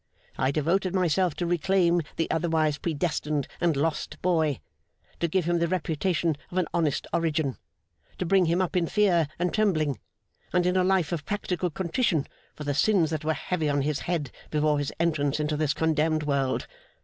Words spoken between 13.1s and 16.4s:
that were heavy on his head before his entrance into this condemned